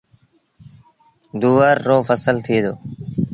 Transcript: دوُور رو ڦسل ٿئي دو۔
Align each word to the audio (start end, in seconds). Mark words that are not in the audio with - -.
دوُور 1.39 1.75
رو 1.87 1.97
ڦسل 2.07 2.35
ٿئي 2.45 2.59
دو۔ 2.63 2.73